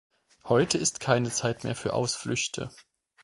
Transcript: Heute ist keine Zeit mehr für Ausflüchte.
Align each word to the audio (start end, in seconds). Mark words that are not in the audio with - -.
Heute 0.45 0.79
ist 0.79 0.99
keine 0.99 1.29
Zeit 1.29 1.63
mehr 1.63 1.75
für 1.75 1.93
Ausflüchte. 1.93 2.71